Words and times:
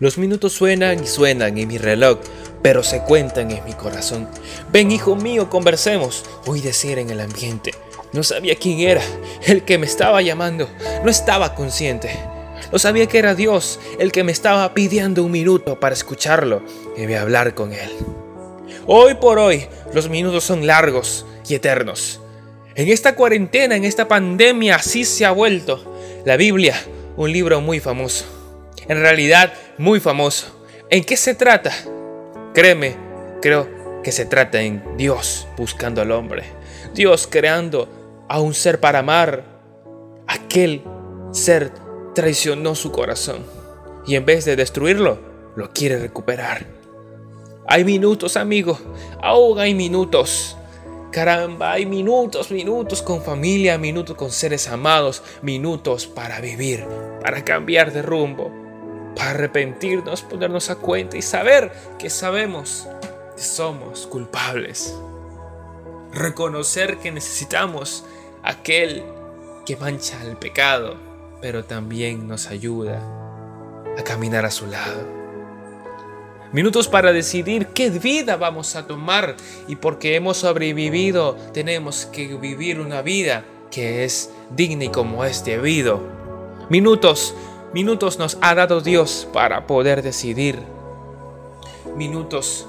Los 0.00 0.16
minutos 0.16 0.54
suenan 0.54 1.04
y 1.04 1.06
suenan 1.06 1.58
en 1.58 1.68
mi 1.68 1.76
reloj, 1.76 2.20
pero 2.62 2.82
se 2.82 3.02
cuentan 3.02 3.50
en 3.50 3.62
mi 3.66 3.74
corazón. 3.74 4.26
Ven, 4.72 4.90
hijo 4.92 5.14
mío, 5.14 5.50
conversemos. 5.50 6.24
Oí 6.46 6.62
decir 6.62 6.98
en 6.98 7.10
el 7.10 7.20
ambiente. 7.20 7.74
No 8.14 8.22
sabía 8.22 8.56
quién 8.56 8.80
era, 8.80 9.02
el 9.44 9.62
que 9.62 9.76
me 9.76 9.84
estaba 9.84 10.22
llamando. 10.22 10.70
No 11.04 11.10
estaba 11.10 11.54
consciente. 11.54 12.18
No 12.72 12.78
sabía 12.78 13.06
que 13.08 13.18
era 13.18 13.34
Dios 13.34 13.78
el 13.98 14.10
que 14.10 14.24
me 14.24 14.32
estaba 14.32 14.72
pidiendo 14.72 15.22
un 15.22 15.32
minuto 15.32 15.78
para 15.78 15.94
escucharlo 15.94 16.62
y 16.96 17.12
hablar 17.12 17.54
con 17.54 17.74
él. 17.74 17.90
Hoy 18.86 19.16
por 19.16 19.38
hoy, 19.38 19.66
los 19.92 20.08
minutos 20.08 20.44
son 20.44 20.66
largos 20.66 21.26
y 21.46 21.54
eternos. 21.56 22.22
En 22.74 22.88
esta 22.88 23.14
cuarentena, 23.14 23.76
en 23.76 23.84
esta 23.84 24.08
pandemia, 24.08 24.76
así 24.76 25.04
se 25.04 25.26
ha 25.26 25.30
vuelto. 25.30 25.94
La 26.24 26.38
Biblia, 26.38 26.80
un 27.18 27.30
libro 27.30 27.60
muy 27.60 27.80
famoso. 27.80 28.39
En 28.88 29.00
realidad, 29.00 29.52
muy 29.78 30.00
famoso. 30.00 30.64
¿En 30.88 31.04
qué 31.04 31.16
se 31.16 31.34
trata? 31.34 31.72
Créeme, 32.54 32.96
creo 33.40 33.68
que 34.02 34.12
se 34.12 34.24
trata 34.24 34.60
en 34.60 34.96
Dios 34.96 35.46
buscando 35.56 36.00
al 36.00 36.10
hombre. 36.10 36.44
Dios 36.94 37.28
creando 37.30 37.88
a 38.28 38.40
un 38.40 38.54
ser 38.54 38.80
para 38.80 39.00
amar. 39.00 39.44
Aquel 40.26 40.82
ser 41.32 41.72
traicionó 42.14 42.74
su 42.74 42.90
corazón. 42.92 43.44
Y 44.06 44.16
en 44.16 44.24
vez 44.24 44.44
de 44.44 44.56
destruirlo, 44.56 45.20
lo 45.56 45.72
quiere 45.72 45.98
recuperar. 45.98 46.66
Hay 47.68 47.84
minutos, 47.84 48.36
amigo. 48.36 48.78
Aún 49.22 49.58
hay 49.58 49.74
minutos. 49.74 50.56
Caramba, 51.12 51.72
hay 51.72 51.86
minutos, 51.86 52.52
minutos 52.52 53.02
con 53.02 53.22
familia, 53.22 53.78
minutos 53.78 54.16
con 54.16 54.30
seres 54.30 54.68
amados, 54.68 55.24
minutos 55.42 56.06
para 56.06 56.40
vivir, 56.40 56.84
para 57.20 57.44
cambiar 57.44 57.92
de 57.92 58.00
rumbo, 58.00 58.52
para 59.14 59.30
arrepentirnos, 59.30 60.22
ponernos 60.22 60.70
a 60.70 60.76
cuenta 60.76 61.16
y 61.16 61.22
saber 61.22 61.72
que 61.98 62.10
sabemos 62.10 62.86
que 63.36 63.42
somos 63.42 64.06
culpables. 64.06 64.94
Reconocer 66.12 66.98
que 66.98 67.12
necesitamos 67.12 68.04
aquel 68.42 69.04
que 69.64 69.76
mancha 69.76 70.22
el 70.24 70.36
pecado, 70.36 70.96
pero 71.40 71.64
también 71.64 72.26
nos 72.26 72.48
ayuda 72.48 73.00
a 73.98 74.02
caminar 74.02 74.44
a 74.44 74.50
su 74.50 74.66
lado. 74.66 75.20
Minutos 76.52 76.88
para 76.88 77.12
decidir 77.12 77.68
qué 77.68 77.90
vida 77.90 78.36
vamos 78.36 78.74
a 78.74 78.86
tomar 78.88 79.36
y 79.68 79.76
porque 79.76 80.16
hemos 80.16 80.38
sobrevivido 80.38 81.36
tenemos 81.52 82.06
que 82.06 82.26
vivir 82.36 82.80
una 82.80 83.02
vida 83.02 83.44
que 83.70 84.04
es 84.04 84.30
digna 84.56 84.84
y 84.84 84.88
como 84.88 85.24
es 85.24 85.44
debido. 85.44 86.00
Minutos, 86.68 87.34
minutos 87.72 88.18
nos 88.18 88.38
ha 88.40 88.54
dado 88.54 88.80
Dios 88.80 89.28
para 89.32 89.66
poder 89.66 90.02
decidir. 90.02 90.58
Minutos 91.96 92.66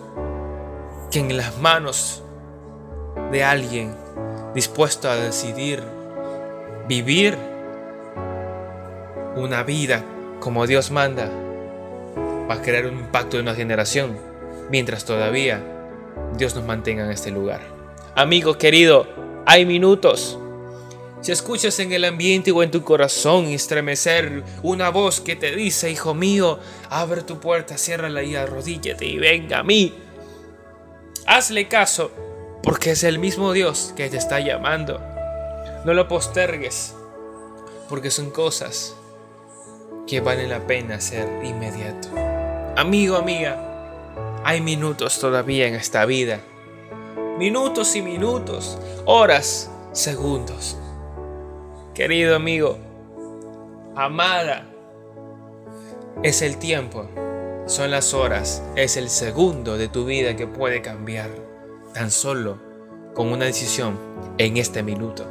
que 1.11 1.19
en 1.19 1.35
las 1.37 1.57
manos 1.59 2.23
de 3.31 3.43
alguien 3.43 3.95
dispuesto 4.53 5.09
a 5.09 5.15
decidir 5.15 5.83
vivir 6.87 7.37
una 9.35 9.63
vida 9.63 10.03
como 10.39 10.67
Dios 10.67 10.91
manda 10.91 11.29
va 12.49 12.55
a 12.55 12.61
crear 12.61 12.85
un 12.85 12.99
impacto 12.99 13.37
de 13.37 13.43
una 13.43 13.55
generación, 13.55 14.17
mientras 14.69 15.05
todavía 15.05 15.61
Dios 16.37 16.55
nos 16.55 16.65
mantenga 16.65 17.05
en 17.05 17.11
este 17.11 17.31
lugar. 17.31 17.61
Amigo 18.15 18.57
querido, 18.57 19.07
hay 19.45 19.65
minutos. 19.65 20.37
Si 21.21 21.31
escuchas 21.31 21.79
en 21.79 21.91
el 21.91 22.03
ambiente 22.03 22.51
o 22.51 22.63
en 22.63 22.71
tu 22.71 22.83
corazón 22.83 23.45
estremecer 23.45 24.43
una 24.63 24.89
voz 24.89 25.21
que 25.21 25.35
te 25.35 25.55
dice, 25.55 25.91
hijo 25.91 26.15
mío, 26.15 26.57
abre 26.89 27.21
tu 27.21 27.39
puerta, 27.39 27.77
ciérrala 27.77 28.23
y 28.23 28.35
arrodíllate 28.35 29.05
y 29.05 29.19
venga 29.19 29.59
a 29.59 29.63
mí. 29.63 29.93
Hazle 31.27 31.67
caso, 31.67 32.11
porque 32.63 32.91
es 32.91 33.03
el 33.03 33.19
mismo 33.19 33.53
Dios 33.53 33.93
que 33.95 34.09
te 34.09 34.17
está 34.17 34.39
llamando. 34.39 34.99
No 35.85 35.93
lo 35.93 36.07
postergues, 36.07 36.95
porque 37.87 38.09
son 38.09 38.31
cosas 38.31 38.95
que 40.07 40.21
valen 40.21 40.49
la 40.49 40.65
pena 40.65 40.95
hacer 40.95 41.27
inmediato. 41.43 42.09
Amigo, 42.75 43.15
amiga, 43.15 44.41
hay 44.43 44.59
minutos 44.59 45.19
todavía 45.19 45.67
en 45.67 45.75
esta 45.75 46.03
vida. 46.05 46.41
Minutos 47.37 47.95
y 47.95 48.01
minutos, 48.01 48.79
horas, 49.05 49.69
segundos. 49.91 50.77
Querido 51.93 52.35
amigo, 52.35 52.77
amada, 53.95 54.67
es 56.23 56.41
el 56.41 56.57
tiempo, 56.57 57.09
son 57.65 57.91
las 57.91 58.13
horas, 58.13 58.63
es 58.75 58.97
el 58.97 59.09
segundo 59.09 59.77
de 59.77 59.87
tu 59.87 60.05
vida 60.05 60.35
que 60.35 60.47
puede 60.47 60.81
cambiar 60.81 61.29
tan 61.93 62.11
solo 62.11 62.57
con 63.13 63.31
una 63.31 63.45
decisión 63.45 63.97
en 64.37 64.57
este 64.57 64.83
minuto. 64.83 65.25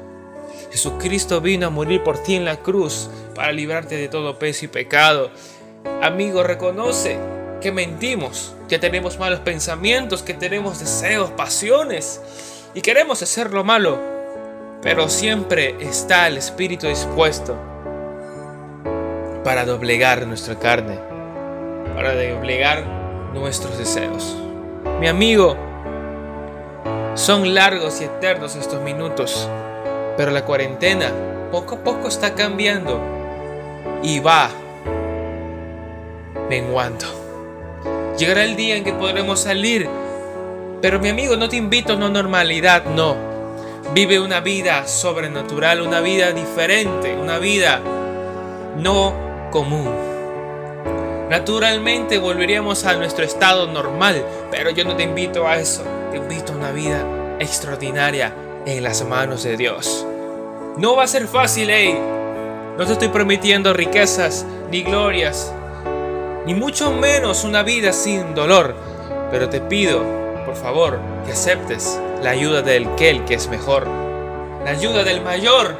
Jesucristo 0.71 1.41
vino 1.41 1.67
a 1.67 1.71
morir 1.71 2.03
por 2.03 2.23
ti 2.23 2.35
en 2.35 2.45
la 2.45 2.57
cruz 2.57 3.11
para 3.35 3.53
librarte 3.53 3.97
de 3.97 4.09
todo 4.09 4.39
peso 4.39 4.67
y 4.67 4.69
pecado 4.69 5.31
Amigo, 6.03 6.43
reconoce 6.43 7.19
que 7.61 7.73
mentimos, 7.73 8.55
que 8.69 8.79
tenemos 8.79 9.19
malos 9.19 9.41
pensamientos, 9.41 10.23
que 10.23 10.35
tenemos 10.35 10.79
deseos, 10.79 11.31
pasiones 11.31 12.21
y 12.75 12.81
queremos 12.81 13.23
hacer 13.23 13.53
lo 13.53 13.65
malo, 13.65 13.99
pero 14.83 15.09
siempre 15.09 15.77
está 15.81 16.27
el 16.27 16.37
Espíritu 16.37 16.87
dispuesto 16.87 17.57
para 19.45 19.65
doblegar 19.65 20.27
nuestra 20.27 20.59
carne, 20.59 20.99
para 21.95 22.15
doblegar 22.15 22.85
nuestros 23.35 23.79
deseos. 23.79 24.37
Mi 24.99 25.09
amigo, 25.09 25.57
son 27.15 27.55
largos 27.55 28.01
y 28.01 28.05
eternos 28.05 28.57
estos 28.57 28.81
minutos, 28.83 29.49
pero 30.17 30.31
la 30.31 30.45
cuarentena 30.45 31.13
poco 31.51 31.77
a 31.77 31.85
poco 31.85 32.09
está 32.09 32.35
cambiando 32.35 33.01
y 34.03 34.21
va 34.21 34.49
menguando. 36.49 37.07
Llegará 38.17 38.45
el 38.45 38.57
día 38.57 38.77
en 38.77 38.85
que 38.85 38.93
podremos 38.93 39.41
salir, 39.41 39.89
pero 40.81 40.99
mi 41.01 41.09
amigo, 41.09 41.37
no 41.37 41.49
te 41.49 41.57
invito 41.57 41.93
a 41.93 41.97
una 41.97 42.09
normalidad, 42.09 42.85
no. 42.85 43.30
Vive 43.93 44.21
una 44.21 44.39
vida 44.39 44.87
sobrenatural, 44.87 45.83
una 45.83 46.01
vida 46.01 46.31
diferente, 46.31 47.13
una 47.13 47.39
vida 47.39 47.81
no 48.77 49.49
común. 49.51 49.91
Naturalmente 51.29 52.19
volveríamos 52.19 52.85
a 52.85 52.95
nuestro 52.95 53.25
estado 53.25 53.67
normal, 53.67 54.25
pero 54.53 54.71
yo 54.71 54.85
no 54.85 54.95
te 54.95 55.03
invito 55.03 55.49
a 55.49 55.59
eso. 55.59 55.83
Te 56.13 56.19
invito 56.19 56.53
a 56.53 56.57
una 56.57 56.71
vida 56.71 57.05
extraordinaria 57.41 58.33
en 58.65 58.85
las 58.85 59.05
manos 59.05 59.43
de 59.43 59.57
Dios. 59.57 60.07
No 60.77 60.95
va 60.95 61.03
a 61.03 61.09
ser 61.09 61.27
fácil, 61.27 61.69
hey. 61.69 61.99
No 62.79 62.87
te 62.87 62.93
estoy 62.93 63.09
prometiendo 63.09 63.73
riquezas 63.73 64.47
ni 64.71 64.83
glorias, 64.83 65.53
ni 66.47 66.55
mucho 66.55 66.93
menos 66.93 67.43
una 67.43 67.65
vida 67.65 67.93
sin 67.93 68.37
dolor. 68.37 68.73
Pero 69.33 69.49
te 69.49 69.61
pido, 69.61 70.01
por 70.47 70.55
favor, 70.55 71.01
que 71.27 71.33
aceptes 71.33 71.99
la 72.23 72.31
ayuda 72.31 72.63
del 72.63 72.87
aquel 72.89 73.25
que 73.25 73.35
es 73.35 73.49
mejor, 73.49 73.87
la 74.65 74.71
ayuda 74.71 75.05
del 75.05 75.23
mayor, 75.23 75.75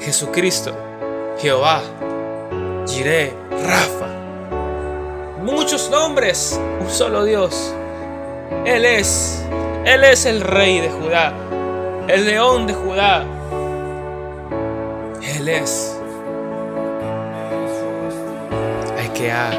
Jesucristo, 0.00 0.72
Jehová, 1.38 1.80
Jireh, 2.86 3.32
Rafa. 3.50 4.08
Muchos 5.42 5.90
nombres, 5.90 6.60
un 6.80 6.90
solo 6.90 7.24
Dios. 7.24 7.72
Él 8.64 8.84
es, 8.84 9.44
Él 9.84 10.02
es 10.02 10.26
el 10.26 10.40
rey 10.40 10.80
de 10.80 10.90
Judá, 10.90 11.32
el 12.08 12.26
león 12.26 12.66
de 12.66 12.74
Judá. 12.74 13.24
Él 15.22 15.48
es 15.48 15.96
el 18.98 19.12
que 19.12 19.30
ha 19.30 19.50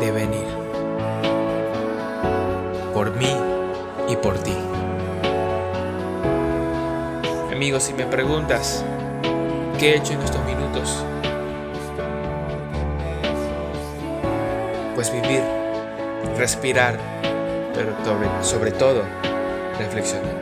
de 0.00 0.10
venir. 0.12 0.46
Por 2.94 3.10
mí 3.16 3.36
y 4.08 4.16
por 4.16 4.38
ti. 4.38 4.54
Amigos, 7.58 7.82
si 7.82 7.92
me 7.92 8.06
preguntas, 8.06 8.84
¿qué 9.80 9.90
he 9.90 9.96
hecho 9.96 10.12
en 10.12 10.20
estos 10.20 10.40
minutos? 10.44 11.04
Pues 14.94 15.12
vivir, 15.12 15.42
respirar, 16.36 16.96
pero 17.74 17.96
sobre, 18.42 18.70
todo 18.70 19.02
reflexionar. 19.76 20.36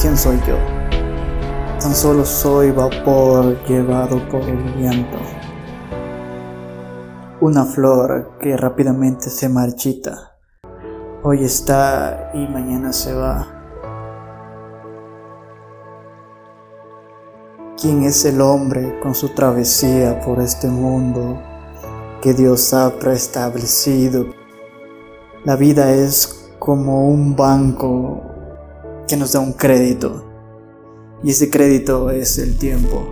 ¿Quién 0.00 0.16
soy 0.16 0.38
yo? 0.46 0.56
Tan 1.80 1.96
solo 1.96 2.24
soy 2.24 2.70
vapor 2.70 3.60
llevado 3.66 4.20
por 4.28 4.42
el 4.42 4.62
viento 4.76 5.18
una 7.40 7.64
flor 7.64 8.38
que 8.40 8.56
rápidamente 8.56 9.30
se 9.30 9.48
marchita. 9.48 10.35
Hoy 11.28 11.42
está 11.42 12.30
y 12.34 12.46
mañana 12.46 12.92
se 12.92 13.12
va. 13.12 13.48
quién 17.76 18.04
es 18.04 18.24
el 18.24 18.40
hombre 18.40 19.00
con 19.02 19.12
su 19.12 19.30
travesía 19.30 20.20
por 20.20 20.40
este 20.40 20.68
mundo 20.68 21.42
que 22.22 22.32
Dios 22.32 22.72
ha 22.74 22.96
preestablecido. 23.00 24.26
La 25.44 25.56
vida 25.56 25.90
es 25.90 26.48
como 26.60 27.08
un 27.08 27.34
banco 27.34 28.22
que 29.08 29.16
nos 29.16 29.32
da 29.32 29.40
un 29.40 29.54
crédito 29.54 30.24
y 31.24 31.30
ese 31.30 31.50
crédito 31.50 32.10
es 32.10 32.38
el 32.38 32.56
tiempo. 32.56 33.04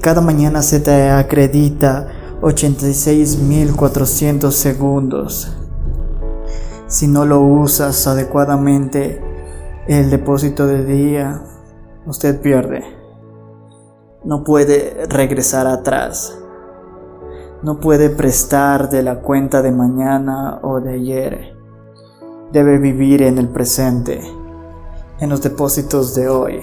Cada 0.00 0.22
mañana 0.22 0.62
se 0.62 0.80
te 0.80 1.10
acredita 1.10 2.08
86.400 2.40 4.50
segundos. 4.50 5.58
Si 6.94 7.08
no 7.08 7.26
lo 7.26 7.40
usas 7.40 8.06
adecuadamente, 8.06 9.20
el 9.88 10.10
depósito 10.10 10.68
de 10.68 10.84
día, 10.84 11.42
usted 12.06 12.40
pierde. 12.40 12.84
No 14.22 14.44
puede 14.44 15.04
regresar 15.08 15.66
atrás. 15.66 16.38
No 17.64 17.80
puede 17.80 18.10
prestar 18.10 18.90
de 18.90 19.02
la 19.02 19.22
cuenta 19.22 19.60
de 19.60 19.72
mañana 19.72 20.60
o 20.62 20.80
de 20.80 20.94
ayer. 20.94 21.56
Debe 22.52 22.78
vivir 22.78 23.22
en 23.22 23.38
el 23.38 23.48
presente, 23.48 24.20
en 25.18 25.30
los 25.30 25.42
depósitos 25.42 26.14
de 26.14 26.28
hoy. 26.28 26.60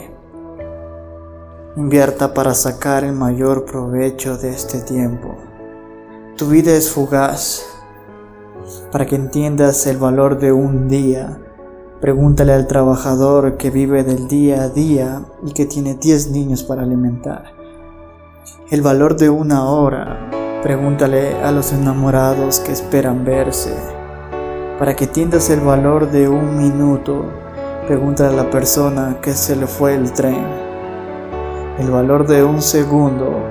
Invierta 1.75 2.33
para 2.33 2.53
sacar 2.53 3.03
el 3.03 3.11
mayor 3.11 3.65
provecho 3.65 4.37
de 4.37 4.51
este 4.51 4.79
tiempo. 4.79 5.35
Tu 6.37 6.47
vida 6.47 6.71
es 6.71 6.89
fugaz. 6.89 7.70
Para 8.91 9.05
que 9.05 9.15
entiendas 9.15 9.85
el 9.87 9.97
valor 9.97 10.39
de 10.39 10.51
un 10.51 10.87
día, 10.87 11.39
pregúntale 11.99 12.53
al 12.53 12.67
trabajador 12.67 13.57
que 13.57 13.69
vive 13.69 14.03
del 14.03 14.27
día 14.27 14.63
a 14.63 14.69
día 14.69 15.23
y 15.45 15.53
que 15.53 15.65
tiene 15.65 15.95
10 15.95 16.31
niños 16.31 16.63
para 16.63 16.83
alimentar. 16.83 17.53
El 18.69 18.81
valor 18.81 19.15
de 19.15 19.29
una 19.29 19.69
hora, 19.69 20.29
pregúntale 20.63 21.35
a 21.43 21.51
los 21.51 21.73
enamorados 21.73 22.59
que 22.59 22.71
esperan 22.71 23.25
verse. 23.25 23.75
Para 24.79 24.95
que 24.95 25.05
entiendas 25.05 25.49
el 25.49 25.61
valor 25.61 26.09
de 26.11 26.27
un 26.27 26.57
minuto, 26.57 27.25
pregúntale 27.87 28.33
a 28.33 28.43
la 28.43 28.49
persona 28.49 29.17
que 29.21 29.33
se 29.33 29.55
le 29.55 29.67
fue 29.67 29.95
el 29.95 30.11
tren 30.11 30.71
el 31.81 31.89
valor 31.89 32.27
de 32.27 32.43
un 32.43 32.61
segundo, 32.61 33.41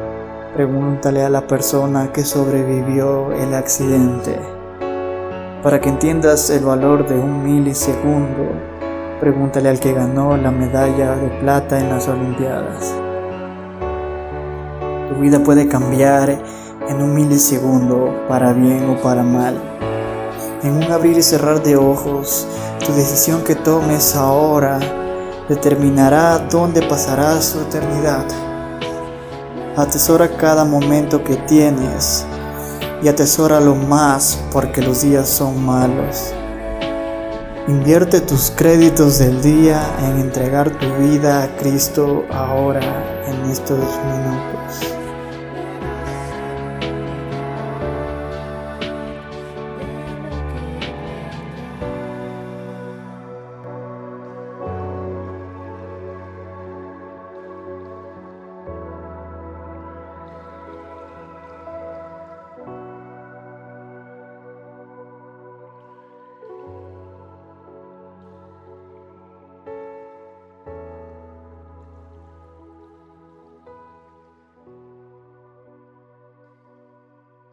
pregúntale 0.55 1.25
a 1.25 1.28
la 1.28 1.49
persona 1.49 2.12
que 2.12 2.22
sobrevivió 2.22 3.32
el 3.32 3.55
accidente. 3.55 4.59
Para 5.62 5.78
que 5.78 5.90
entiendas 5.90 6.48
el 6.48 6.64
valor 6.64 7.06
de 7.06 7.16
un 7.16 7.44
milisegundo, 7.44 8.48
pregúntale 9.20 9.68
al 9.68 9.78
que 9.78 9.92
ganó 9.92 10.34
la 10.38 10.50
medalla 10.50 11.14
de 11.16 11.28
plata 11.40 11.78
en 11.78 11.90
las 11.90 12.08
Olimpiadas. 12.08 12.94
Tu 15.10 15.20
vida 15.20 15.38
puede 15.40 15.68
cambiar 15.68 16.30
en 16.88 17.02
un 17.02 17.14
milisegundo 17.14 18.24
para 18.26 18.54
bien 18.54 18.88
o 18.88 19.02
para 19.02 19.22
mal. 19.22 19.60
En 20.62 20.76
un 20.76 20.90
abrir 20.90 21.18
y 21.18 21.22
cerrar 21.22 21.62
de 21.62 21.76
ojos, 21.76 22.48
tu 22.86 22.94
decisión 22.94 23.44
que 23.44 23.54
tomes 23.54 24.16
ahora 24.16 24.80
determinará 25.46 26.38
dónde 26.38 26.80
pasará 26.80 27.38
su 27.42 27.60
eternidad. 27.60 28.24
Atesora 29.76 30.26
cada 30.38 30.64
momento 30.64 31.22
que 31.22 31.36
tienes 31.36 32.24
y 33.02 33.08
atesóralo 33.08 33.75
más 33.75 34.43
porque 34.52 34.82
los 34.82 35.02
días 35.02 35.29
son 35.29 35.64
malos. 35.64 36.32
Invierte 37.69 38.20
tus 38.20 38.50
créditos 38.50 39.19
del 39.19 39.43
día 39.43 39.81
en 40.00 40.20
entregar 40.20 40.70
tu 40.70 40.87
vida 40.97 41.44
a 41.44 41.56
Cristo 41.56 42.25
ahora 42.31 42.81
en 43.26 43.50
estos 43.50 43.79
minutos. 43.79 45.00